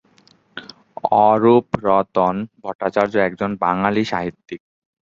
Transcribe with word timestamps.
অরূপরতন 1.23 2.35
ভট্টাচার্য 2.61 3.13
একজন 3.27 3.51
বাঙালি 3.63 4.03
সাহিত্যিক। 4.05 4.61